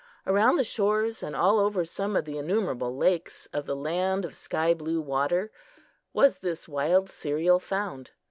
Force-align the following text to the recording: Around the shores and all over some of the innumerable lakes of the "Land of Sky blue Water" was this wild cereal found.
Around 0.25 0.55
the 0.55 0.63
shores 0.63 1.21
and 1.21 1.35
all 1.35 1.59
over 1.59 1.85
some 1.85 2.15
of 2.15 2.25
the 2.25 2.39
innumerable 2.39 2.97
lakes 2.97 3.45
of 3.53 3.67
the 3.67 3.75
"Land 3.75 4.25
of 4.25 4.33
Sky 4.33 4.73
blue 4.73 4.99
Water" 4.99 5.51
was 6.11 6.39
this 6.39 6.67
wild 6.67 7.07
cereal 7.07 7.59
found. 7.59 8.09